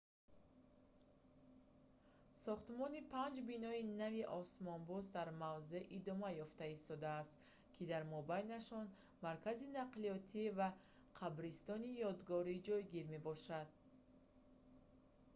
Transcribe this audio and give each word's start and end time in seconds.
сохтмони 2.43 3.01
панҷ 3.13 3.35
бинои 3.49 3.81
нави 4.01 4.23
осмонбӯс 4.39 5.05
дар 5.17 5.29
мавзеъ 5.41 5.81
идома 5.97 6.29
ёфта 6.45 6.65
истодааст 6.77 7.33
ки 7.73 7.83
дар 7.91 8.03
мобайнашон 8.13 8.85
маркази 9.25 9.67
нақлиётӣ 9.79 10.43
ва 10.59 10.67
қабристони 11.19 11.89
ёдгорӣ 12.11 12.55
ҷойгир 12.67 13.05
мебошанд 13.13 13.71